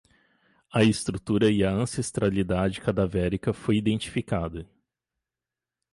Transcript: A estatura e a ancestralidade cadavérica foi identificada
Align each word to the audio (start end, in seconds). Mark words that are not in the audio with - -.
A 0.73 0.83
estatura 0.83 1.51
e 1.51 1.63
a 1.63 1.69
ancestralidade 1.69 2.81
cadavérica 2.81 3.53
foi 3.53 3.77
identificada 3.77 4.67